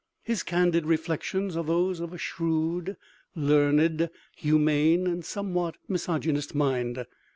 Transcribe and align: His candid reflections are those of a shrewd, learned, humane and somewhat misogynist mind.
His 0.23 0.41
candid 0.41 0.87
reflections 0.87 1.55
are 1.55 1.63
those 1.63 1.99
of 1.99 2.11
a 2.11 2.17
shrewd, 2.17 2.97
learned, 3.35 4.09
humane 4.35 5.05
and 5.05 5.23
somewhat 5.23 5.77
misogynist 5.87 6.55
mind. 6.55 7.05